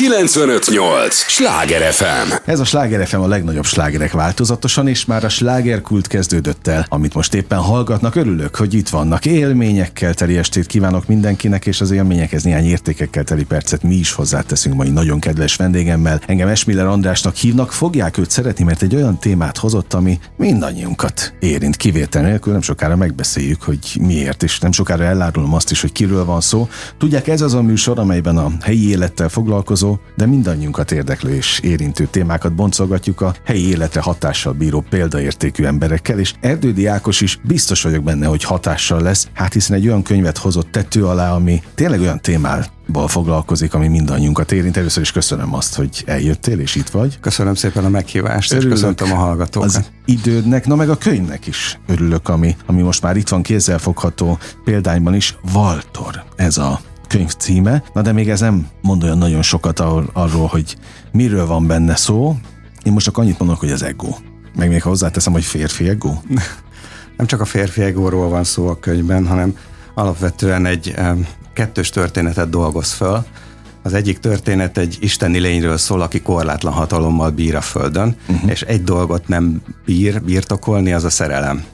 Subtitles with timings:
[0.00, 1.14] 958!
[1.14, 2.32] Sláger FM!
[2.44, 7.14] Ez a Sláger FM a legnagyobb slágerek változatosan, és már a slágerkult kezdődött el, amit
[7.14, 8.14] most éppen hallgatnak.
[8.14, 9.26] Örülök, hogy itt vannak.
[9.26, 14.74] Élményekkel teli estét kívánok mindenkinek, és az élményekhez néhány értékekkel teli percet mi is hozzáteszünk
[14.74, 16.20] mai nagyon kedves vendégemmel.
[16.26, 21.76] Engem Esmiller Andrásnak hívnak, fogják őt szeretni, mert egy olyan témát hozott, ami mindannyiunkat érint
[21.76, 22.52] kivétel nélkül.
[22.52, 26.68] Nem sokára megbeszéljük, hogy miért, és nem sokára elárulom azt is, hogy kiről van szó.
[26.98, 32.06] Tudják, ez az a műsor, amelyben a helyi élettel foglalkozó, de mindannyiunkat érdeklő és érintő
[32.10, 38.04] témákat boncolgatjuk a helyi életre hatással bíró példaértékű emberekkel, és Erdődi Ákos is biztos vagyok
[38.04, 42.20] benne, hogy hatással lesz, hát hiszen egy olyan könyvet hozott tető alá, ami tényleg olyan
[42.20, 44.76] témával foglalkozik, ami mindannyiunkat érint.
[44.76, 47.20] Először is köszönöm azt, hogy eljöttél, és itt vagy.
[47.20, 49.68] Köszönöm szépen a meghívást, Örülök és köszöntöm a hallgatókat.
[49.68, 54.38] Az idődnek, na meg a könyvnek is örülök, ami, ami most már itt van kézzelfogható
[54.64, 55.36] példányban is.
[55.52, 56.80] Valtor, ez a
[57.10, 59.80] könyv címe, na de még ez nem mond olyan nagyon sokat
[60.12, 60.76] arról, hogy
[61.12, 62.36] miről van benne szó.
[62.82, 64.14] Én most csak annyit mondok, hogy az ego.
[64.56, 66.12] Meg még hozzáteszem, hogy férfi ego.
[67.16, 69.56] Nem csak a férfi egóról van szó a könyvben, hanem
[69.94, 70.94] alapvetően egy
[71.52, 73.24] kettős történetet dolgoz föl.
[73.82, 78.50] Az egyik történet egy isteni lényről szól, aki korlátlan hatalommal bír a földön, uh-huh.
[78.50, 81.64] és egy dolgot nem bír birtokolni, az a szerelem.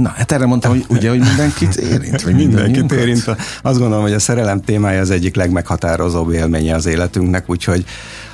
[0.00, 3.24] Na, hát erre mondtam, hogy ugye, hogy mindenkit érint, vagy mindenkit érint.
[3.62, 7.84] Azt gondolom, hogy a szerelem témája az egyik legmeghatározóbb élménye az életünknek, úgyhogy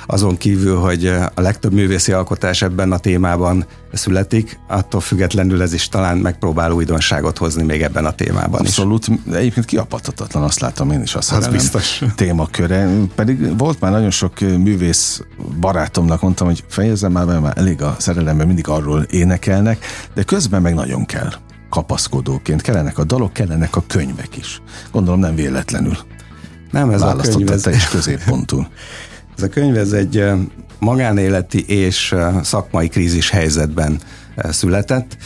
[0.09, 5.89] azon kívül, hogy a legtöbb művészi alkotás ebben a témában születik, attól függetlenül ez is
[5.89, 9.33] talán megpróbál újdonságot hozni még ebben a témában Abszolút, is.
[9.33, 12.01] egyébként kiapadhatatlan, azt látom én is a szerelem az biztos.
[12.15, 12.89] témaköre.
[13.15, 15.21] Pedig volt már nagyon sok művész
[15.59, 20.61] barátomnak, mondtam, hogy fejezzem már, mert már elég a szerelemben mindig arról énekelnek, de közben
[20.61, 21.29] meg nagyon kell
[21.69, 22.61] kapaszkodóként.
[22.61, 24.61] Kellenek a dalok, kellenek a könyvek is.
[24.91, 25.97] Gondolom nem véletlenül.
[26.71, 27.51] Nem, ez a könyv.
[27.51, 27.67] Ez...
[27.67, 28.67] is középpontul.
[29.37, 30.25] ez a könyv ez egy
[30.79, 33.99] magánéleti és szakmai krízis helyzetben
[34.49, 35.17] született.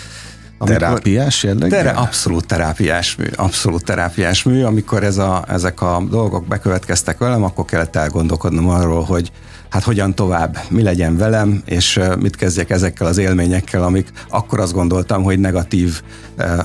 [0.59, 1.69] Terápiás jelleg?
[1.69, 4.63] Tere, abszolút terápiás mű, abszolút terápiás mű.
[4.63, 9.31] Amikor ez a, ezek a dolgok bekövetkeztek velem, akkor kellett elgondolkodnom arról, hogy
[9.71, 14.73] hát hogyan tovább, mi legyen velem, és mit kezdjek ezekkel az élményekkel, amik akkor azt
[14.73, 16.01] gondoltam, hogy negatív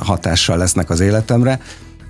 [0.01, 1.61] hatással lesznek az életemre.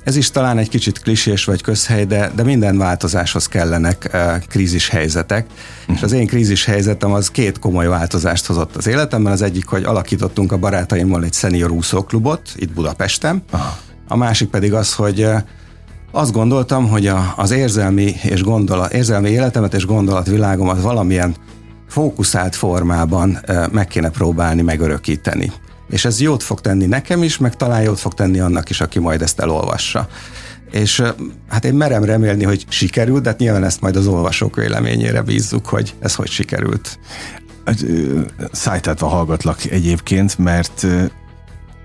[0.04, 4.88] Ez is talán egy kicsit klisés vagy közhely, de, de minden változáshoz kellenek uh, krízis
[4.88, 5.46] helyzetek.
[5.94, 9.32] És az én krízis helyzetem az két komoly változást hozott az életemben.
[9.32, 13.42] Az egyik, hogy alakítottunk a barátaimmal egy senior úszóklubot itt Budapesten.
[13.52, 13.68] Uh-huh.
[14.08, 15.28] A másik pedig az, hogy
[16.16, 21.36] azt gondoltam, hogy a, az érzelmi és gondolat, érzelmi életemet és gondolatvilágomat valamilyen
[21.88, 23.38] fókuszált formában
[23.70, 25.52] meg kéne próbálni megörökíteni.
[25.90, 28.98] És ez jót fog tenni nekem is, meg talán jót fog tenni annak is, aki
[28.98, 30.08] majd ezt elolvassa.
[30.70, 31.02] És
[31.48, 35.66] hát én merem remélni, hogy sikerült, de hát nyilván ezt majd az olvasók véleményére bízzuk,
[35.66, 36.98] hogy ez hogy sikerült.
[38.52, 40.86] Szájtátva hallgatlak egyébként, mert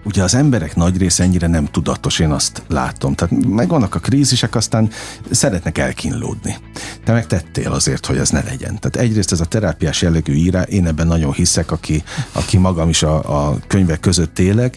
[0.04, 3.14] ugye az emberek nagy része ennyire nem tudatos, én azt látom.
[3.14, 4.90] Tehát megvannak a krízisek, aztán
[5.32, 6.56] szeretnek elkínlódni.
[7.04, 8.80] Te megtettél azért, hogy ez ne legyen.
[8.80, 13.04] Tehát egyrészt ez a terápiás jellegű írá, én ebben nagyon hiszek, aki, aki magam is
[13.04, 14.76] a, a könyvek között élek,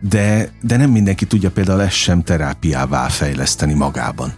[0.00, 4.34] de, de nem mindenki tudja például ezt sem terápiává fejleszteni magában.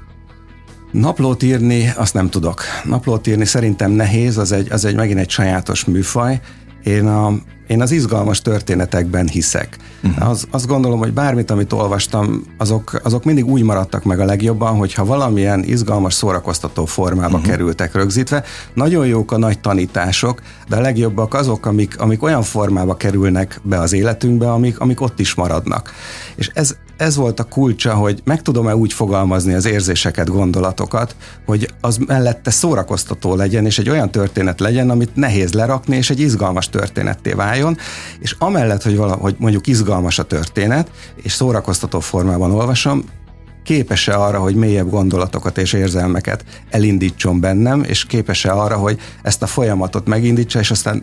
[0.93, 2.63] Naplót írni, azt nem tudok.
[2.85, 6.41] Naplót írni szerintem nehéz, az egy, az egy megint egy sajátos műfaj.
[6.87, 7.33] Én a,
[7.67, 9.77] én az izgalmas történetekben hiszek.
[10.03, 10.29] Uh-huh.
[10.29, 14.77] Az, azt gondolom, hogy bármit, amit olvastam, azok, azok mindig úgy maradtak meg a legjobban,
[14.77, 17.51] hogyha valamilyen izgalmas, szórakoztató formába uh-huh.
[17.51, 18.45] kerültek rögzítve.
[18.75, 23.79] Nagyon jók a nagy tanítások, de a legjobbak azok, amik, amik olyan formába kerülnek be
[23.81, 25.93] az életünkbe, amik, amik ott is maradnak.
[26.35, 31.71] És ez, ez volt a kulcsa, hogy meg tudom-e úgy fogalmazni az érzéseket, gondolatokat, hogy
[31.81, 36.69] az mellette szórakoztató legyen, és egy olyan történet legyen, amit nehéz lerakni, és egy izgalmas
[36.69, 37.77] történetté váljon,
[38.19, 40.91] és amellett, hogy, valahogy mondjuk izgalmas a történet,
[41.23, 43.05] és szórakoztató formában olvasom,
[43.65, 49.47] képes-e arra, hogy mélyebb gondolatokat és érzelmeket elindítson bennem, és képes-e arra, hogy ezt a
[49.47, 51.03] folyamatot megindítsa, és aztán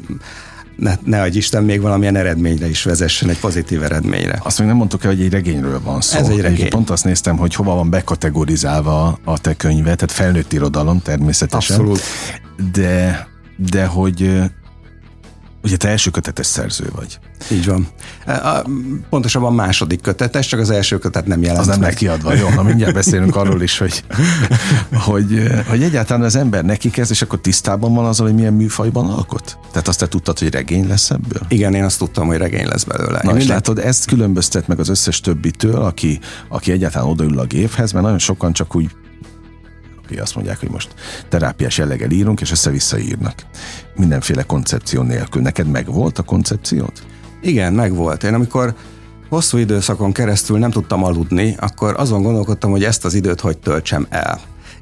[0.76, 4.40] ne, ne adj Isten, még valamilyen eredményre is vezessen, egy pozitív eredményre.
[4.44, 6.18] Azt még nem mondtuk el, hogy egy regényről van szó.
[6.18, 6.70] Ez egy regény.
[6.70, 11.80] Pont azt néztem, hogy hova van bekategorizálva a te könyve, tehát felnőtt irodalom természetesen.
[11.80, 12.02] Abszolút.
[12.74, 13.28] De,
[13.72, 14.42] de hogy
[15.64, 17.20] Ugye te első kötetes szerző vagy.
[17.52, 17.88] Így van.
[18.26, 18.70] A,
[19.10, 22.94] pontosabban második kötetes, csak az első kötet nem jelent Az nem kiadva, jó, na mindjárt
[22.94, 24.04] beszélünk arról is, hogy,
[25.06, 29.10] hogy, hogy egyáltalán az ember neki kezd, és akkor tisztában van azzal, hogy milyen műfajban
[29.10, 29.58] alkot?
[29.72, 31.42] Tehát azt te tudtad, hogy regény lesz ebből?
[31.48, 33.20] Igen, én azt tudtam, hogy regény lesz belőle.
[33.24, 33.48] Na, én és minden...
[33.48, 38.20] látod, ezt különböztet meg az összes többitől, aki, aki egyáltalán odaül a géphez, mert nagyon
[38.20, 38.92] sokan csak úgy
[40.14, 40.94] akik azt mondják, hogy most
[41.30, 43.34] terápiás jelleggel írunk, és össze-vissza írnak.
[43.96, 45.42] Mindenféle koncepció nélkül.
[45.42, 47.04] Neked meg volt a koncepciót?
[47.42, 48.24] Igen, meg volt.
[48.24, 48.76] Én amikor
[49.30, 54.08] hosszú időszakon keresztül nem tudtam aludni, akkor azon gondolkodtam, hogy ezt az időt hogy töltsem
[54.10, 54.40] el.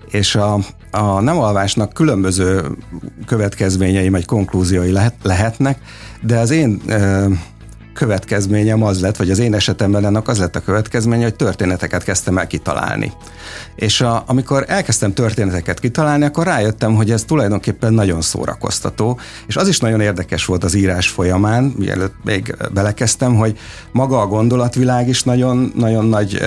[0.09, 0.59] És a,
[0.91, 2.77] a nem alvásnak különböző
[3.25, 5.79] következményei, vagy konklúziói lehet, lehetnek,
[6.21, 7.27] de az én e,
[7.93, 12.37] következményem az lett, vagy az én esetemben ennek az lett a következménye, hogy történeteket kezdtem
[12.37, 13.11] el kitalálni.
[13.75, 19.67] És a, amikor elkezdtem történeteket kitalálni, akkor rájöttem, hogy ez tulajdonképpen nagyon szórakoztató, és az
[19.67, 23.59] is nagyon érdekes volt az írás folyamán, mielőtt még belekezdtem, hogy
[23.91, 26.41] maga a gondolatvilág is nagyon, nagyon nagy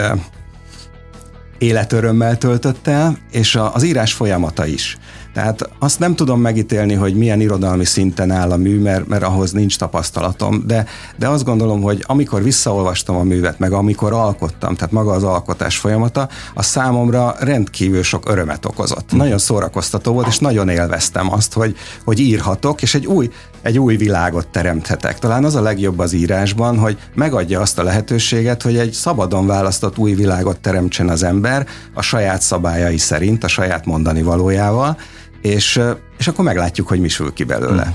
[1.58, 4.98] életörömmel töltött el, és a, az írás folyamata is.
[5.34, 9.52] Tehát azt nem tudom megítélni, hogy milyen irodalmi szinten áll a mű, mert, mert ahhoz
[9.52, 10.86] nincs tapasztalatom, de,
[11.16, 15.76] de azt gondolom, hogy amikor visszaolvastam a művet, meg amikor alkottam, tehát maga az alkotás
[15.76, 19.14] folyamata, a számomra rendkívül sok örömet okozott.
[19.14, 19.18] Mm.
[19.18, 23.30] Nagyon szórakoztató volt, és nagyon élveztem azt, hogy, hogy írhatok, és egy új,
[23.62, 25.18] egy új világot teremthetek.
[25.18, 29.98] Talán az a legjobb az írásban, hogy megadja azt a lehetőséget, hogy egy szabadon választott
[29.98, 34.96] új világot teremtsen az ember a saját szabályai szerint, a saját mondani valójával,
[35.44, 35.80] és,
[36.18, 37.82] és akkor meglátjuk, hogy mi sül ki belőle.
[37.82, 37.94] Hmm.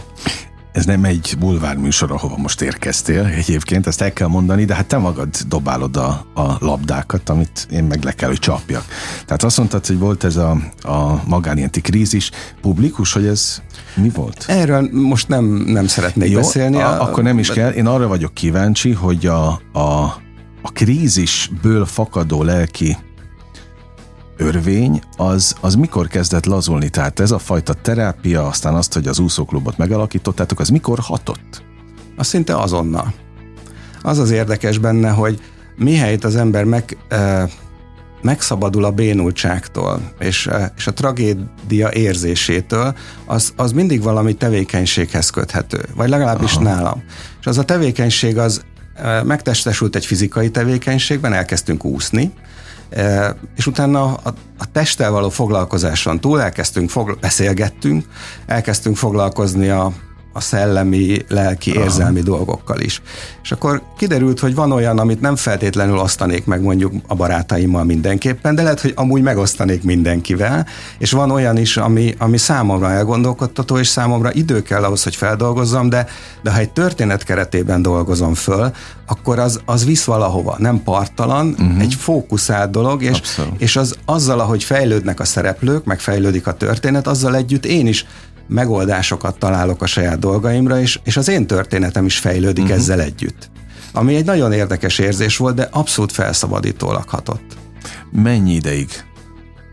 [0.72, 4.86] Ez nem egy bulvár műsor, ahova most érkeztél egyébként, ezt el kell mondani, de hát
[4.86, 8.86] te magad dobálod a, a labdákat, amit én meg le kell, hogy csapjak.
[9.26, 12.32] Tehát azt mondtad, hogy volt ez a, a magánienti krízis
[12.62, 13.62] publikus, hogy ez
[13.96, 14.46] mi volt?
[14.48, 16.78] Erről most nem, nem szeretnék Jó, beszélni.
[16.78, 17.72] A, akkor nem is kell.
[17.72, 20.04] Én arra vagyok kíváncsi, hogy a, a,
[20.62, 22.98] a krízisből fakadó lelki
[24.40, 26.90] örvény, az, az mikor kezdett lazulni?
[26.90, 31.64] Tehát ez a fajta terápia, aztán azt, hogy az úszóklubot megalakítottátok, az mikor hatott?
[32.18, 33.14] Az szinte azonnal.
[34.02, 35.42] Az az érdekes benne, hogy
[35.76, 37.50] mihelyt az ember meg, e,
[38.22, 42.96] megszabadul a bénultságtól, és, e, és a tragédia érzésétől,
[43.26, 46.64] az, az mindig valami tevékenységhez köthető, vagy legalábbis Aha.
[46.64, 47.04] nálam.
[47.40, 48.62] És az a tevékenység az
[48.96, 52.32] e, megtestesült egy fizikai tevékenységben, elkezdtünk úszni,
[53.56, 58.06] és utána a, a testtel való foglalkozáson túl elkezdtünk, fogla- beszélgettünk,
[58.46, 59.92] elkezdtünk foglalkozni a,
[60.40, 62.30] a szellemi, lelki, érzelmi Aha.
[62.30, 63.02] dolgokkal is.
[63.44, 68.56] És akkor kiderült, hogy van olyan, amit nem feltétlenül osztanék meg mondjuk a barátaimmal mindenképpen,
[68.56, 70.66] de lehet, hogy amúgy megosztanék mindenkivel,
[70.98, 75.90] és van olyan is, ami, ami számomra elgondolkodtató, és számomra idő kell ahhoz, hogy feldolgozzam,
[75.90, 76.08] de,
[76.44, 78.72] de ha egy történet keretében dolgozom föl,
[79.08, 81.82] akkor az, az visz valahova, nem partalan, uh-huh.
[81.82, 83.22] egy fókuszált dolog, és,
[83.58, 88.06] és az azzal, ahogy fejlődnek a szereplők, meg fejlődik a történet, azzal együtt én is
[88.50, 92.80] megoldásokat találok a saját dolgaimra, és, és az én történetem is fejlődik uh-huh.
[92.80, 93.50] ezzel együtt.
[93.94, 97.58] Ami egy nagyon érdekes érzés volt, de abszolút felszabadítólag hatott.
[98.12, 98.90] Mennyi ideig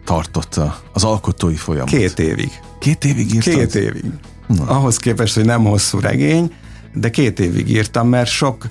[0.05, 0.61] tartott
[0.93, 1.89] az alkotói folyamat?
[1.89, 2.51] Két évig.
[2.79, 3.55] Két évig írtad?
[3.55, 4.05] Két évig.
[4.47, 4.65] Na.
[4.65, 6.53] Ahhoz képest, hogy nem hosszú regény,
[6.95, 8.67] de két évig írtam, mert sok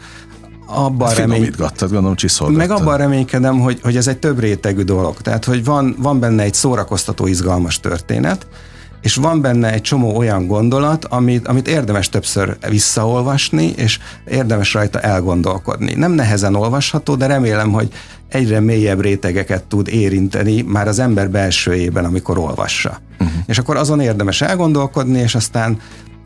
[0.66, 1.40] abban remény...
[1.92, 5.22] gondolom, Meg abban reménykedem, hogy, hogy ez egy több rétegű dolog.
[5.22, 8.48] Tehát, hogy van, van benne egy szórakoztató, izgalmas történet,
[9.06, 14.00] és van benne egy csomó olyan gondolat, amit, amit érdemes többször visszaolvasni, és
[14.30, 15.94] érdemes rajta elgondolkodni.
[15.94, 17.94] Nem nehezen olvasható, de remélem, hogy
[18.28, 23.02] egyre mélyebb rétegeket tud érinteni már az ember belsőjében, amikor olvassa.
[23.20, 23.38] Uh-huh.
[23.46, 25.80] És akkor azon érdemes elgondolkodni, és aztán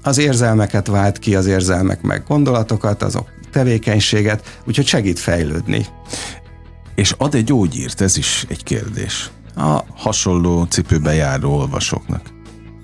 [0.04, 5.86] az érzelmeket vált ki, az érzelmek meg gondolatokat, azok tevékenységet, úgyhogy segít fejlődni.
[6.96, 9.30] És ad egy gyógyírt, ez is egy kérdés.
[9.56, 12.38] A hasonló cipőbe járó olvasóknak.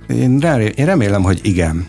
[0.07, 0.39] Én,
[0.75, 1.85] én remélem, hogy igen.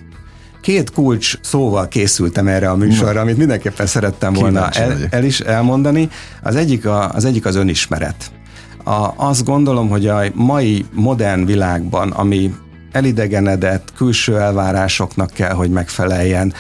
[0.61, 6.09] Két kulcs szóval készültem erre a műsorra, amit mindenképpen szerettem volna el, el is elmondani.
[6.43, 8.31] Az egyik, a, az egyik az önismeret.
[8.85, 12.55] A, azt gondolom, hogy a mai modern világban, ami
[12.93, 16.53] elidegenedett, külső elvárásoknak kell, hogy megfeleljen,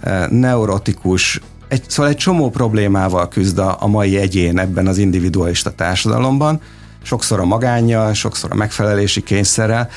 [0.00, 5.70] e, neurotikus, egy, szóval egy csomó problémával küzd a, a mai egyén ebben az individualista
[5.70, 6.60] társadalomban,
[7.02, 9.88] sokszor a magánnyal, sokszor a megfelelési kényszerrel,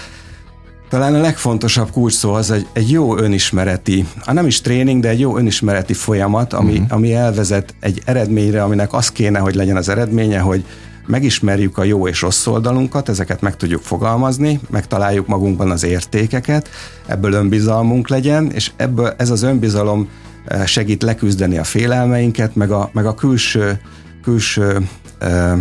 [0.90, 5.10] talán a legfontosabb kulcs szó az egy, egy jó önismereti, a nem is tréning, de
[5.10, 6.86] egy jó önismereti folyamat, ami, uh-huh.
[6.90, 10.66] ami elvezet egy eredményre, aminek az kéne, hogy legyen az eredménye, hogy
[11.06, 16.70] megismerjük a jó és rossz oldalunkat, ezeket meg tudjuk fogalmazni, megtaláljuk magunkban az értékeket,
[17.06, 20.10] ebből önbizalmunk legyen, és ebből ez az önbizalom
[20.46, 23.82] eh, segít leküzdeni a félelmeinket, meg a, meg a külső,
[24.24, 24.88] külső
[25.22, 25.60] uh,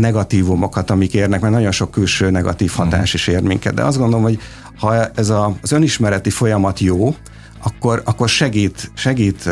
[0.00, 3.74] negatívumokat, amik érnek, mert nagyon sok külső negatív hatás is ér minket.
[3.74, 4.38] De azt gondolom, hogy
[4.78, 7.14] ha ez a, az önismereti folyamat jó,
[7.62, 9.50] akkor, akkor segít, segít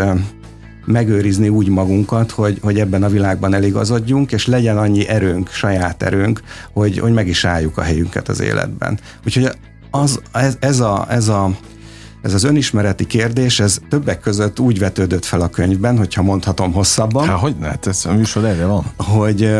[0.84, 6.40] megőrizni úgy magunkat, hogy, hogy ebben a világban eligazodjunk, és legyen annyi erőnk, saját erőnk,
[6.72, 8.98] hogy, hogy meg is álljuk a helyünket az életben.
[9.26, 9.50] Úgyhogy
[9.90, 11.50] az, ez, ez, a, ez a
[12.22, 17.26] ez az önismereti kérdés, ez többek között úgy vetődött fel a könyvben, hogyha mondhatom hosszabban.
[17.26, 17.66] Há, hogy ne?
[17.66, 18.84] Hát ez a műsor erre van.
[18.96, 19.58] Hogy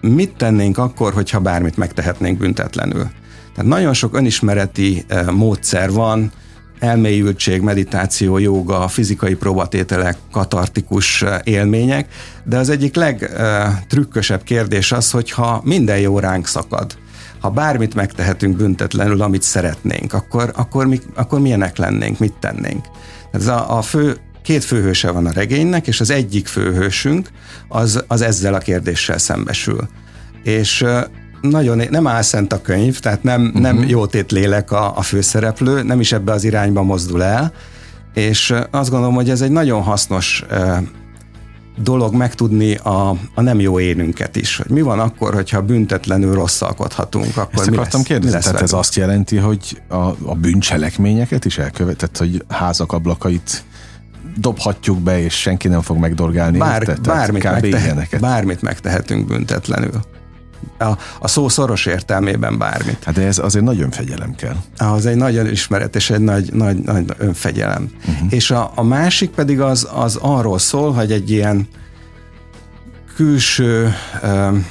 [0.00, 3.10] mit tennénk akkor, hogyha bármit megtehetnénk büntetlenül.
[3.54, 6.32] Tehát nagyon sok önismereti módszer van,
[6.78, 12.08] elmélyültség, meditáció, joga, fizikai próbatételek, katartikus élmények,
[12.44, 16.96] de az egyik legtrükkösebb kérdés az, hogyha minden jó ránk szakad,
[17.40, 22.84] ha bármit megtehetünk büntetlenül, amit szeretnénk, akkor, akkor, mi, akkor milyenek lennénk, mit tennénk.
[23.30, 27.28] Ez a, a fő, két főhőse van a regénynek, és az egyik főhősünk
[27.68, 29.88] az, az ezzel a kérdéssel szembesül.
[30.42, 30.84] És
[31.40, 33.60] nagyon, nem áll szent a könyv, tehát nem, uh-huh.
[33.60, 37.52] nem jótét lélek a, a főszereplő, nem is ebbe az irányba mozdul el,
[38.14, 40.44] és azt gondolom, hogy ez egy nagyon hasznos
[41.82, 47.36] dolog megtudni a, a nem jó énünket is, hogy mi van akkor, hogyha büntetlenül rosszalkodhatunk,
[47.36, 48.86] akkor Ezt mi akartam lesz, kérdezni, lesz tehát ez velünk?
[48.86, 53.64] azt jelenti, hogy a, a bűncselekményeket is elkövetett, hogy házak ablakait
[54.36, 56.58] dobhatjuk be, és senki nem fog megdorgálni.
[56.58, 56.96] Bár, érte?
[57.02, 58.20] Bármit, megtehet, ilyeneket.
[58.20, 60.00] bármit megtehetünk büntetlenül.
[60.78, 63.04] A, a szó szoros értelmében bármit.
[63.04, 64.56] Hát de ez azért nagyon fegyelem kell.
[64.76, 67.90] Az egy nagy ismeret és egy nagy, nagy, nagy önfegyelem.
[68.08, 68.32] Uh-huh.
[68.32, 71.68] És a, a másik pedig az, az arról szól, hogy egy ilyen
[73.16, 74.66] külső um,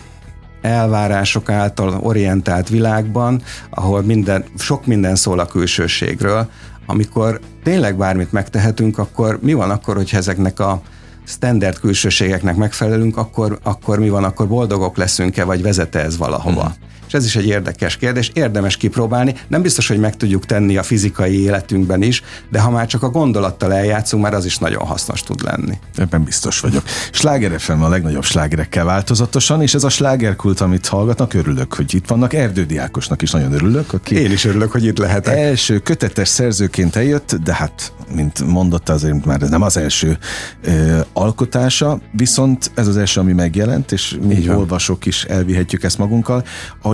[0.61, 6.49] elvárások által orientált világban, ahol minden, sok minden szól a külsőségről,
[6.89, 10.81] amikor tényleg bármit megtehetünk, akkor mi van akkor, hogyha ezeknek a
[11.25, 16.63] standard külsőségeknek megfelelünk, akkor, akkor mi van, akkor boldogok leszünk-e, vagy vezete ez valahova?
[16.63, 16.98] Mm.
[17.09, 19.35] És ez is egy érdekes kérdés, érdemes kipróbálni.
[19.47, 23.09] Nem biztos, hogy meg tudjuk tenni a fizikai életünkben is, de ha már csak a
[23.09, 25.77] gondolattal eljátszunk, már az is nagyon hasznos tud lenni.
[25.95, 26.83] Ebben biztos vagyok.
[27.11, 32.07] Sláger FM a legnagyobb slágerekkel változatosan, és ez a slágerkult, amit hallgatnak, örülök, hogy itt
[32.07, 32.33] vannak.
[32.33, 35.37] Erdődi Ákosnak is nagyon örülök, aki Én is örülök, hogy itt lehetek.
[35.37, 40.17] első kötetes szerzőként eljött, de hát, mint mondotta, azért már ez nem az első
[40.63, 46.43] ö, alkotása, viszont ez az első, ami megjelent, és mi olvasók is elvihetjük ezt magunkkal.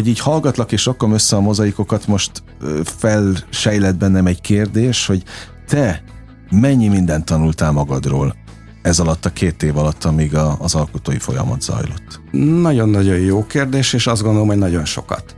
[0.05, 2.43] Ahogy így hallgatlak és rakom össze a mozaikokat, most
[2.83, 5.23] felsejlett bennem egy kérdés, hogy
[5.67, 6.03] te
[6.49, 8.35] mennyi mindent tanultál magadról
[8.81, 12.21] ez alatt a két év alatt, amíg a, az alkotói folyamat zajlott?
[12.61, 15.35] Nagyon-nagyon jó kérdés, és azt gondolom, hogy nagyon sokat.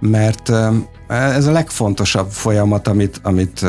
[0.00, 0.52] Mert
[1.08, 3.66] ez a legfontosabb folyamat, amit, amit,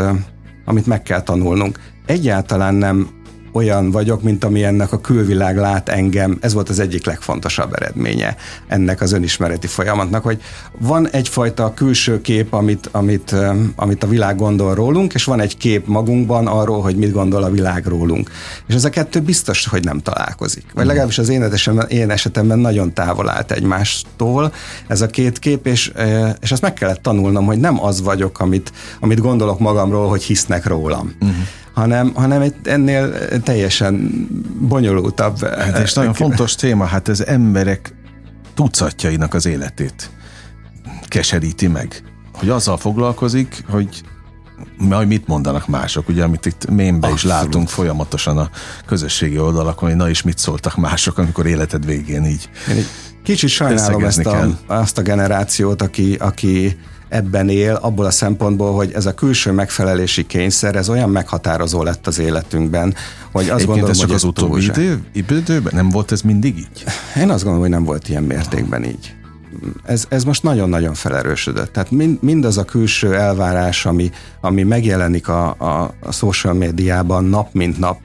[0.66, 1.80] amit meg kell tanulnunk.
[2.06, 3.10] Egyáltalán nem
[3.54, 6.38] olyan vagyok, mint ami ennek a külvilág lát engem.
[6.42, 8.36] Ez volt az egyik legfontosabb eredménye
[8.68, 10.42] ennek az önismereti folyamatnak, hogy
[10.80, 13.36] van egyfajta külső kép, amit, amit,
[13.76, 17.50] amit a világ gondol rólunk, és van egy kép magunkban arról, hogy mit gondol a
[17.50, 18.30] világ rólunk.
[18.68, 20.66] És ez a kettő biztos, hogy nem találkozik.
[20.74, 24.54] Vagy legalábbis az én esetemben, én esetemben nagyon távol állt egymástól
[24.88, 28.40] ez a két kép, és, eh, és ezt meg kellett tanulnom, hogy nem az vagyok,
[28.40, 31.16] amit, amit gondolok magamról, hogy hisznek rólam.
[31.22, 31.38] Uh-huh
[31.74, 34.12] hanem, hanem egy ennél teljesen
[34.60, 35.46] bonyolultabb.
[35.46, 37.96] Hát és nagyon fontos téma, hát ez emberek
[38.54, 40.10] tucatjainak az életét
[41.08, 42.04] keseríti meg.
[42.34, 44.04] Hogy azzal foglalkozik, hogy
[44.78, 48.50] majd mit mondanak mások, ugye, amit itt mémbe is látunk folyamatosan a
[48.86, 52.50] közösségi oldalakon, hogy na is mit szóltak mások, amikor életed végén így.
[52.70, 52.88] Én egy
[53.24, 56.78] kicsit sajnálom ezt a, azt a generációt, aki, aki
[57.14, 62.08] ebben él, abból a szempontból, hogy ez a külső megfelelési kényszer, ez olyan meghatározó lett
[62.08, 62.96] az életünkben,
[63.32, 65.74] hogy azt Egyébként gondolom, ez csak hogy az utóbbi idő, időben?
[65.76, 66.84] Nem volt ez mindig így?
[67.18, 69.16] Én azt gondolom, hogy nem volt ilyen mértékben így.
[69.84, 71.74] Ez, ez most nagyon-nagyon felerősödött.
[71.74, 77.54] Tehát mind, mindaz a külső elvárás, ami, ami megjelenik a, a, a social médiában nap
[77.54, 77.98] mint nap,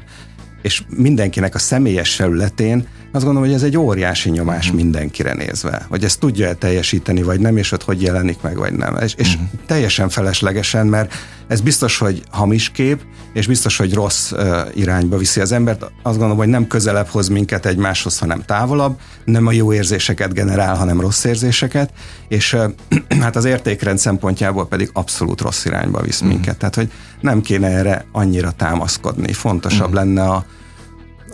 [0.62, 4.80] és mindenkinek a személyes felületén, azt gondolom, hogy ez egy óriási nyomás uh-huh.
[4.80, 8.96] mindenkire nézve, hogy ezt tudja-e teljesíteni, vagy nem, és ott hogy jelenik meg, vagy nem.
[9.02, 9.48] És, és uh-huh.
[9.66, 11.14] teljesen feleslegesen, mert
[11.48, 13.00] ez biztos, hogy hamis kép,
[13.32, 15.82] és biztos, hogy rossz uh, irányba viszi az embert.
[15.82, 20.76] Azt gondolom, hogy nem közelebb hoz minket egymáshoz, hanem távolabb, nem a jó érzéseket generál,
[20.76, 21.92] hanem rossz érzéseket,
[22.28, 22.64] és uh,
[23.22, 26.32] hát az értékrend szempontjából pedig abszolút rossz irányba visz uh-huh.
[26.32, 26.58] minket.
[26.58, 29.32] Tehát, hogy nem kéne erre annyira támaszkodni.
[29.32, 29.94] Fontosabb uh-huh.
[29.94, 30.44] lenne a,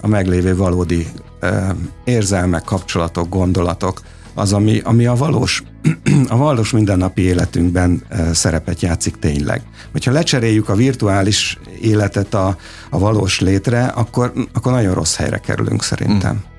[0.00, 1.06] a meglévő valódi
[2.04, 4.00] érzelmek, kapcsolatok, gondolatok,
[4.34, 5.62] az, ami, ami a valós,
[6.28, 9.62] a valós mindennapi életünkben szerepet játszik tényleg.
[9.92, 12.56] Hogyha lecseréljük a virtuális életet a,
[12.90, 16.34] a valós létre, akkor, akkor nagyon rossz helyre kerülünk szerintem.
[16.34, 16.52] Mm.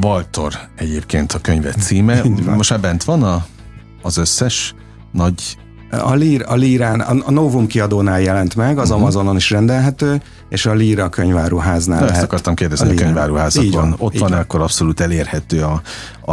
[0.00, 2.22] Valtor egyébként a könyvet címe.
[2.44, 3.46] Most már bent van a,
[4.02, 4.74] az összes
[5.12, 5.58] nagy
[5.90, 9.02] A, lír, a Lírán, a, a Novum kiadónál jelent meg, az uh-huh.
[9.02, 12.00] Amazonon is rendelhető, és a Líra könyváruháznál.
[12.00, 12.14] lehet.
[12.14, 13.94] Ezt akartam kérdezni, a, a könyváruházakban.
[13.98, 15.82] Ott van, van akkor abszolút elérhető a,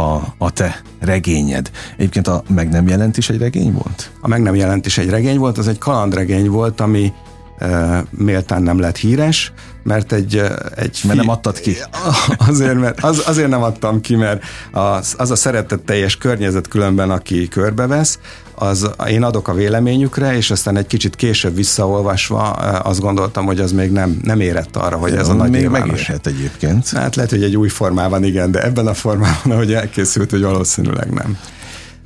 [0.00, 1.70] a, a te regényed.
[1.96, 4.10] Egyébként a meg nem jelent is egy regény volt?
[4.20, 7.12] A meg nem jelent is egy regény volt, az egy kalandregény volt, ami
[8.10, 10.42] méltán nem lett híres, mert egy...
[10.74, 11.76] egy mert nem adtad ki?
[12.48, 17.48] Azért, mert, az, azért nem adtam ki, mert az, az a szeretetteljes környezet különben, aki
[17.48, 18.18] körbevesz,
[18.54, 23.72] az én adok a véleményükre, és aztán egy kicsit később visszaolvasva azt gondoltam, hogy az
[23.72, 26.88] még nem, nem érett arra, hogy ez a nagy Még megérhet egyébként.
[26.88, 31.12] Hát lehet, hogy egy új formában igen, de ebben a formában, ahogy elkészült, hogy valószínűleg
[31.12, 31.38] nem.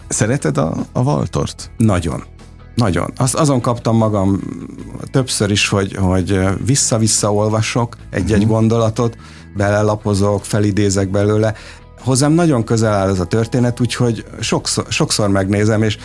[0.08, 1.70] Szereted a, a Valtort?
[1.76, 2.24] Nagyon.
[2.80, 3.12] Nagyon.
[3.16, 4.40] Azt, azon kaptam magam
[5.10, 8.48] többször is, hogy, hogy vissza-vissza olvasok egy-egy uh-huh.
[8.48, 9.16] gondolatot,
[9.56, 11.54] belelapozok, felidézek belőle.
[12.00, 15.98] Hozzám nagyon közel áll ez a történet, úgyhogy sokszor, sokszor megnézem, és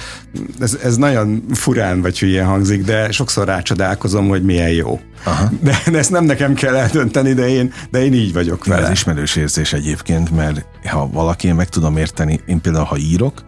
[0.60, 5.00] ez, ez nagyon furán vagy hülyén hangzik, de sokszor rácsodálkozom, hogy milyen jó.
[5.24, 5.50] Aha.
[5.62, 8.86] De, de ezt nem nekem kell eldönteni, de én, de én így vagyok vele.
[8.86, 13.44] Ez ismerős érzés egyébként, mert ha valaki én meg tudom érteni, én például ha írok,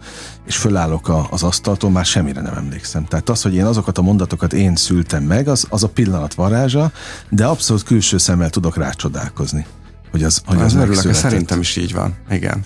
[0.47, 3.05] és fölállok a, az asztaltól, már semmire nem emlékszem.
[3.05, 6.91] Tehát az, hogy én azokat a mondatokat én szültem meg, az, az a pillanat varázsa,
[7.29, 9.65] de abszolút külső szemmel tudok rácsodálkozni.
[10.11, 12.15] Hogy az, hogy az, az örülök, szerintem is így van.
[12.29, 12.63] Igen.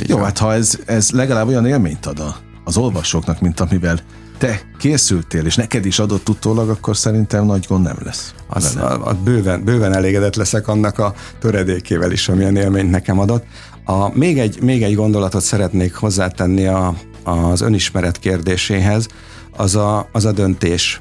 [0.00, 0.24] így Jó, van.
[0.24, 4.00] hát ha ez, ez legalább olyan élményt ad a, az olvasóknak, mint amivel
[4.38, 8.34] te készültél, és neked is adott utólag, akkor szerintem nagy gond nem lesz.
[8.46, 13.44] Az, a, a bőven, bőven elégedett leszek annak a töredékével is, amilyen élményt nekem adott.
[13.88, 19.08] A, még, egy, még egy gondolatot szeretnék hozzátenni a, az önismeret kérdéséhez,
[19.56, 21.00] az a, az a döntés.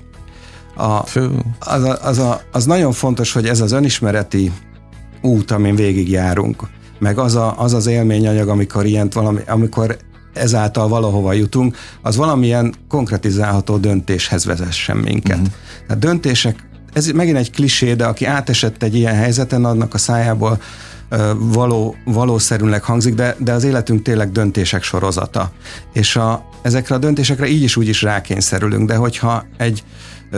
[0.75, 1.04] A,
[1.60, 4.51] az, a, az, a, az nagyon fontos, hogy ez az önismereti
[5.22, 6.63] út, amin végigjárunk,
[7.00, 9.98] meg az, a, az az élményanyag, amikor ilyent valami, amikor
[10.34, 15.38] ezáltal valahova jutunk, az valamilyen konkretizálható döntéshez vezessen minket.
[15.38, 15.54] Uh-huh.
[15.88, 20.62] Tehát döntések, ez megint egy klisé, de aki átesett egy ilyen helyzeten, annak a szájából
[21.38, 25.52] való, valószerűnek hangzik, de, de az életünk tényleg döntések sorozata.
[25.94, 29.84] És a, ezekre a döntésekre így is úgy is rákényszerülünk, de hogyha egy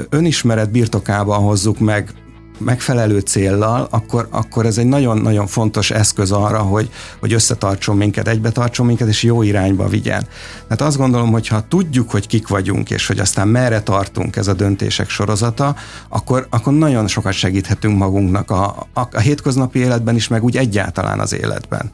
[0.09, 2.13] önismeret birtokában hozzuk meg
[2.57, 6.89] megfelelő céllal, akkor, akkor ez egy nagyon-nagyon fontos eszköz arra, hogy,
[7.19, 10.27] hogy összetartson minket, egybe tartson minket, és jó irányba vigyen.
[10.63, 14.47] Tehát azt gondolom, hogy ha tudjuk, hogy kik vagyunk, és hogy aztán merre tartunk ez
[14.47, 15.75] a döntések sorozata,
[16.09, 21.19] akkor, akkor nagyon sokat segíthetünk magunknak a, a, a hétköznapi életben is, meg úgy egyáltalán
[21.19, 21.91] az életben.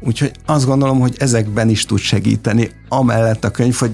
[0.00, 3.90] Úgyhogy azt gondolom, hogy ezekben is tud segíteni, amellett a könyv, hogy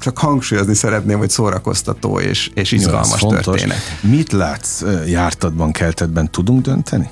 [0.00, 3.78] csak hangsúlyozni szeretném, hogy szórakoztató és, és izgalmas Jó, történet.
[4.00, 6.30] Mit látsz jártadban, keltetben?
[6.30, 7.10] Tudunk dönteni?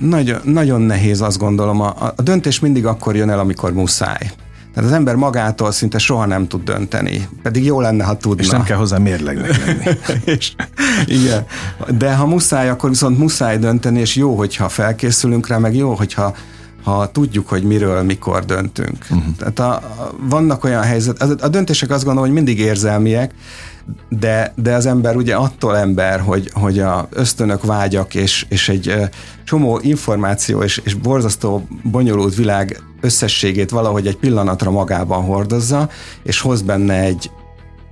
[0.00, 1.80] Nagyon, nagyon nehéz azt gondolom.
[1.80, 4.32] A, a döntés mindig akkor jön el, amikor muszáj.
[4.74, 8.42] Tehát az ember magától szinte soha nem tud dönteni, pedig jó lenne, ha tudna.
[8.42, 9.98] És nem kell hozzá mérlegnek lenni.
[10.36, 10.52] és,
[11.06, 11.46] igen.
[11.98, 16.34] De ha muszáj, akkor viszont muszáj dönteni, és jó, hogyha felkészülünk rá, meg jó, hogyha
[16.82, 19.06] ha tudjuk, hogy miről, mikor döntünk.
[19.10, 19.36] Uh-huh.
[19.38, 23.34] Tehát a, a, vannak olyan helyzet, a, a döntések azt gondolom, hogy mindig érzelmiek,
[24.08, 28.94] de, de az ember ugye attól ember, hogy, hogy a ösztönök, vágyak és, és egy
[29.44, 35.88] csomó információ és, és borzasztó bonyolult világ összességét valahogy egy pillanatra magában hordozza,
[36.22, 37.30] és hoz benne egy,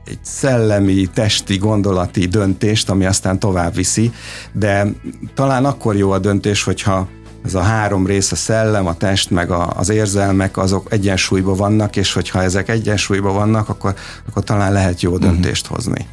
[0.06, 4.12] egy szellemi, testi, gondolati döntést, ami aztán tovább viszi,
[4.52, 4.86] de
[5.34, 7.08] talán akkor jó a döntés, hogyha
[7.44, 11.96] ez a három rész, a szellem, a test, meg a, az érzelmek, azok egyensúlyban vannak,
[11.96, 13.94] és hogyha ezek egyensúlyban vannak, akkor,
[14.28, 15.20] akkor talán lehet jó mhm.
[15.20, 15.76] döntést uh-huh.
[15.76, 16.06] hozni.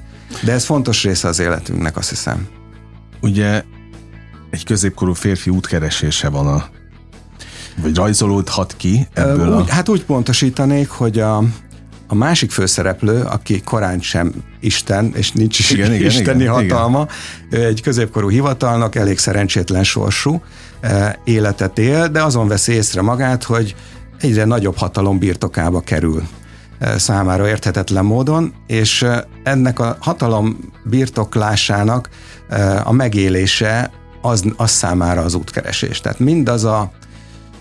[0.44, 2.48] De ez fontos része az életünknek, azt hiszem.
[3.22, 3.64] Ugye
[4.50, 6.66] egy középkorú férfi útkeresése van a
[7.82, 9.74] vagy rajzolódhat ki ebből úgy, a...
[9.74, 11.44] Hát úgy pontosítanék, hogy a,
[12.08, 17.08] a másik főszereplő, aki korán sem Isten, és nincs is igen, isteni igen, hatalma,
[17.52, 17.66] igen.
[17.66, 20.42] egy középkorú hivatalnak, elég szerencsétlen sorsú,
[20.82, 23.76] E, életet él, de azon veszi észre magát, hogy
[24.20, 26.24] egyre nagyobb hatalom birtokába kerül
[26.80, 32.10] e, számára érthetetlen módon, és e, ennek a hatalom birtoklásának
[32.84, 33.92] a megélése
[34.22, 36.02] az, az számára az útkeresés.
[36.02, 36.92] Tehát mindaz a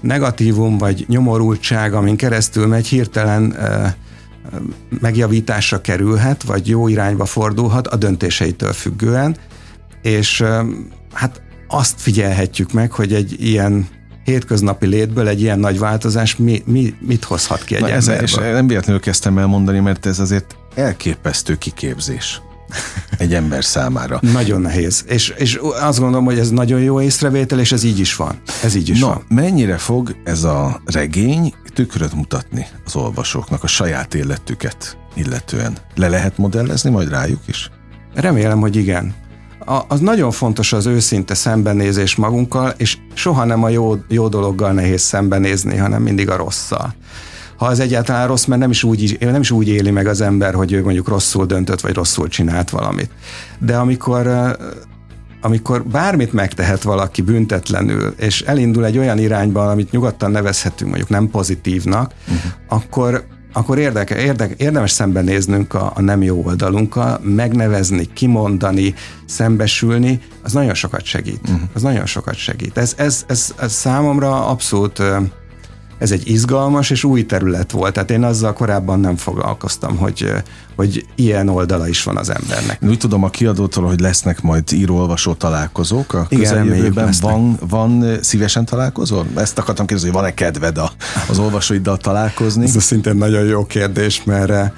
[0.00, 3.56] negatívum vagy nyomorultság, amin keresztül megy, hirtelen
[5.00, 9.36] megjavításra kerülhet, vagy jó irányba fordulhat a döntéseitől függően,
[10.02, 10.44] és
[11.12, 13.88] hát azt figyelhetjük meg, hogy egy ilyen
[14.24, 18.34] hétköznapi létből egy ilyen nagy változás mi, mi, mit hozhat ki egy Na ez, És
[18.34, 22.40] nem véletlenül kezdtem el mondani, mert ez azért elképesztő kiképzés
[23.18, 24.18] egy ember számára.
[24.32, 25.04] Nagyon nehéz.
[25.08, 28.40] És, és azt gondolom, hogy ez nagyon jó észrevétel, és ez így is van.
[28.62, 29.24] Ez így is no, van.
[29.28, 35.76] mennyire fog ez a regény tükröt mutatni az olvasóknak, a saját életüket illetően.
[35.94, 37.70] Le lehet modellezni majd rájuk is?
[38.14, 39.14] Remélem, hogy igen.
[39.66, 44.72] A, az nagyon fontos az őszinte szembenézés magunkkal, és soha nem a jó, jó dologgal
[44.72, 46.94] nehéz szembenézni, hanem mindig a rosszal.
[47.56, 50.54] Ha az egyáltalán rossz, mert nem is, úgy, nem is úgy éli meg az ember,
[50.54, 53.10] hogy ő mondjuk rosszul döntött, vagy rosszul csinált valamit.
[53.58, 54.56] De amikor
[55.40, 61.30] amikor bármit megtehet valaki büntetlenül, és elindul egy olyan irányba, amit nyugodtan nevezhetünk mondjuk nem
[61.30, 62.52] pozitívnak, uh-huh.
[62.68, 68.94] akkor akkor érdeke, érdeke, érdemes szembenéznünk a, a nem jó oldalunkkal, megnevezni, kimondani,
[69.26, 71.40] szembesülni, az nagyon sokat segít.
[71.42, 71.60] Uh-huh.
[71.72, 72.78] Az nagyon sokat segít.
[72.78, 75.02] Ez, ez, ez, ez számomra abszolút
[75.98, 77.92] ez egy izgalmas és új terület volt.
[77.92, 80.32] Tehát én azzal korábban nem foglalkoztam, hogy,
[80.76, 82.78] hogy ilyen oldala is van az embernek.
[82.82, 87.14] Úgy tudom a kiadótól, hogy lesznek majd író-olvasó találkozók a közeljövőben.
[87.20, 89.26] Van, van szívesen találkozol?
[89.36, 90.92] Ezt akartam kérdezni, hogy van-e kedved a,
[91.28, 92.64] az olvasóiddal találkozni?
[92.64, 94.72] Ez szintén nagyon jó kérdés, mert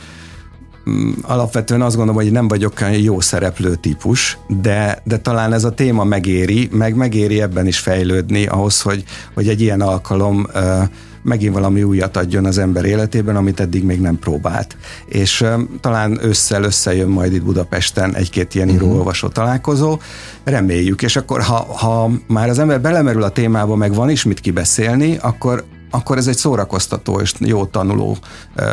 [1.23, 5.71] alapvetően azt gondolom, hogy nem vagyok olyan jó szereplő típus, de, de talán ez a
[5.71, 10.47] téma megéri, meg megéri ebben is fejlődni ahhoz, hogy, hogy egy ilyen alkalom
[11.23, 14.77] megint valami újat adjon az ember életében, amit eddig még nem próbált.
[15.07, 18.83] És um, talán ősszel összejön majd itt Budapesten egy-két ilyen uh-huh.
[18.83, 19.99] író-olvasó találkozó,
[20.45, 24.41] reméljük, és akkor ha, ha már az ember belemerül a témába, meg van is mit
[24.41, 28.17] kibeszélni, akkor akkor ez egy szórakoztató és jó tanuló
[28.57, 28.65] uh,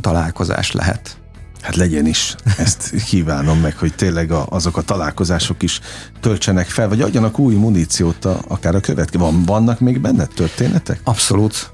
[0.00, 1.21] találkozás lehet.
[1.62, 5.80] Hát legyen is, ezt kívánom meg, hogy tényleg a, azok a találkozások is
[6.20, 9.18] töltsenek fel, vagy adjanak új muníciót a, akár a következő.
[9.18, 11.00] Van, vannak még benne történetek?
[11.04, 11.70] Abszolút.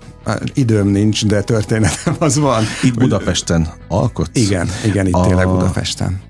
[0.54, 2.64] Időm nincs, de történetem az van.
[2.82, 4.40] Itt Budapesten alkotsz?
[4.40, 5.26] Igen, igen, itt a...
[5.26, 6.20] tényleg Budapesten.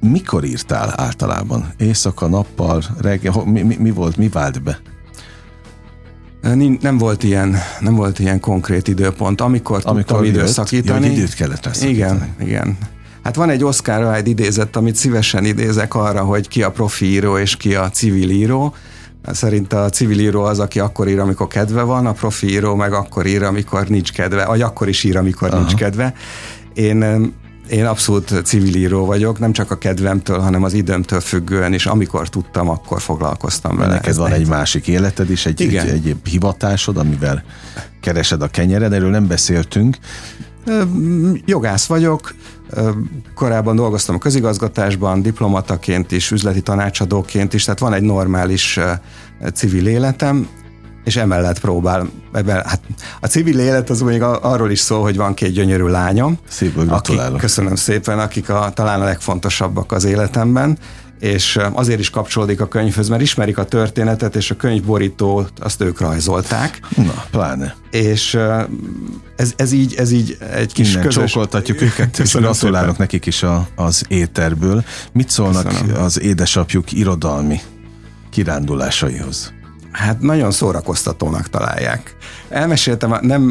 [0.00, 1.72] Mikor írtál általában?
[1.76, 3.42] Éjszaka, nappal, reggel?
[3.44, 4.80] Mi, mi, mi volt, mi vált be?
[6.80, 9.40] Nem volt ilyen, nem volt ilyen konkrét időpont.
[9.40, 11.06] Amikor, Amikor tudtam jött, időszakítani.
[11.06, 12.78] Jó, időt kellett Igen, igen.
[13.22, 17.38] Hát van egy Oscar Wilde idézet, amit szívesen idézek arra, hogy ki a profi író
[17.38, 18.74] és ki a civil író.
[19.26, 22.92] Szerint a civil író az, aki akkor ír, amikor kedve van, a profi író meg
[22.92, 25.58] akkor ír, amikor nincs kedve, vagy akkor is ír, amikor Aha.
[25.58, 26.14] nincs kedve.
[26.74, 27.32] Én
[27.72, 32.28] én abszolút civil író vagyok, nem csak a kedvemtől, hanem az időmtől függően is, amikor
[32.28, 33.92] tudtam, akkor foglalkoztam vele.
[33.92, 37.44] Neked van egy másik életed is, egy, egy, egy hivatásod, amivel
[38.00, 39.96] keresed a kenyered, erről nem beszéltünk.
[41.44, 42.34] Jogász vagyok,
[43.34, 48.78] korábban dolgoztam a közigazgatásban, diplomataként is, üzleti tanácsadóként is, tehát van egy normális
[49.54, 50.48] civil életem,
[51.04, 52.80] és emellett próbál, ebben, hát
[53.20, 56.38] a civil élet az még arról is szól, hogy van két gyönyörű lányom.
[56.86, 57.28] Gratulálok.
[57.28, 60.78] Akik, köszönöm szépen, akik a, talán a legfontosabbak az életemben,
[61.22, 66.00] és azért is kapcsolódik a könyvhöz, mert ismerik a történetet, és a könyvborítót azt ők
[66.00, 66.80] rajzolták.
[66.96, 67.74] Na, pláne.
[67.90, 68.38] És
[69.36, 71.30] ez, ez, így, ez így egy kis Innen közös...
[71.30, 74.84] csókoltatjuk őket, és gratulálok nekik is a, az éterből.
[75.12, 76.02] Mit szólnak Köszönöm.
[76.02, 77.60] az édesapjuk irodalmi
[78.30, 79.52] kirándulásaihoz?
[79.92, 82.16] Hát nagyon szórakoztatónak találják.
[82.48, 83.42] Elmeséltem, nem,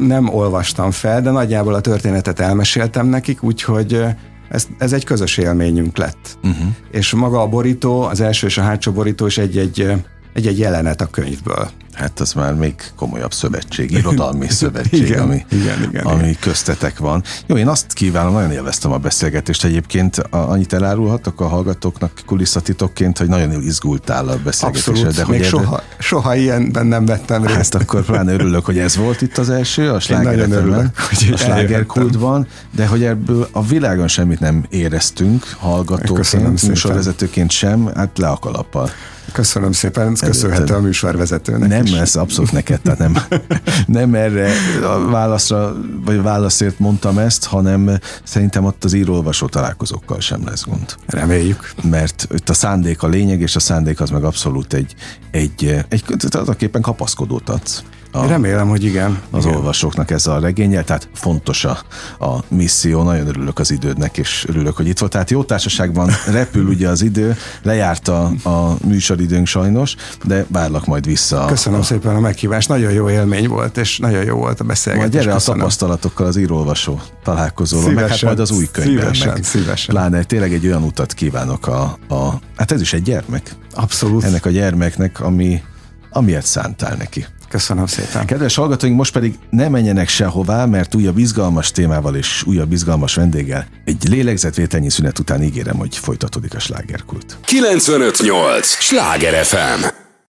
[0.00, 4.04] nem olvastam fel, de nagyjából a történetet elmeséltem nekik, úgyhogy
[4.48, 6.38] ez, ez egy közös élményünk lett.
[6.42, 6.66] Uh-huh.
[6.90, 9.92] És maga a borító, az első és a hátsó borító is egy-egy
[10.32, 11.70] egy-egy jelenet a könyvből.
[11.92, 16.36] Hát az már még komolyabb szövetség, irodalmi szövetség, igen, ami, igen, igen, ami igen.
[16.40, 17.22] köztetek van.
[17.46, 20.16] Jó, én azt kívánom, nagyon élveztem a beszélgetést egyébként.
[20.30, 24.92] Annyit elárulhatok a hallgatóknak kulisszatitokként, hogy nagyon izgultál a beszélgetésre.
[24.92, 25.84] Abszolút, de még hogy soha, ebbe...
[25.98, 27.72] soha ilyenben nem vettem részt.
[27.72, 30.92] Hát akkor pláne örülök, hogy ez volt itt az első, a slágerben,
[31.32, 38.28] a slágerkultban, de hogy ebből a világon semmit nem éreztünk hallgatóként, műsorvezetőként sem, hát le
[38.28, 38.90] a kalappal.
[39.32, 41.92] Köszönöm szépen, köszönhető a műsorvezetőnek Nem, is.
[41.92, 43.16] ez abszolút neked, tehát nem,
[43.86, 44.50] nem erre
[44.82, 50.94] a válaszra, vagy válaszért mondtam ezt, hanem szerintem ott az írólvasó találkozókkal sem lesz gond.
[51.06, 51.72] Reméljük.
[51.82, 54.94] Mert itt a szándék a lényeg, és a szándék az meg abszolút egy,
[55.30, 57.82] egy, egy, egy tulajdonképpen kapaszkodót adsz
[58.12, 59.20] a, Remélem, hogy igen.
[59.30, 59.56] Az igen.
[59.56, 61.78] olvasóknak ezzel a regényel, tehát fontos a,
[62.18, 65.12] a misszió, nagyon örülök az idődnek, és örülök, hogy itt volt.
[65.12, 69.94] Tehát jó társaságban repül ugye az idő, lejárt a, a műsoridőnk sajnos,
[70.24, 71.44] de várlak majd vissza.
[71.44, 75.10] Köszönöm a, szépen a meghívást, nagyon jó élmény volt, és nagyon jó volt a beszélgetés.
[75.10, 75.60] Majd gyere Köszönöm.
[75.60, 78.96] a tapasztalatokkal az írólvasó találkozóról, meg hát majd az új könyvben.
[78.96, 79.44] Szívesen, meg.
[79.44, 79.94] szívesen.
[79.94, 83.54] Pláne tényleg egy olyan utat kívánok a, a, hát ez is egy gyermek.
[83.74, 84.24] Abszolút.
[84.24, 85.62] Ennek a gyermeknek, ami,
[86.10, 87.26] amiért szántál neki.
[87.52, 88.26] Köszönöm szépen.
[88.26, 93.66] Kedves hallgatóink, most pedig ne menjenek sehová, mert újabb izgalmas témával és újabb izgalmas vendéggel
[93.84, 97.38] egy lélegzetvételnyi szünet után ígérem, hogy folytatódik a slágerkult.
[97.44, 98.66] 958!
[98.66, 100.01] Sláger FM!